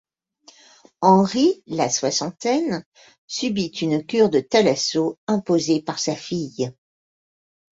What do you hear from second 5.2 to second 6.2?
imposée par sa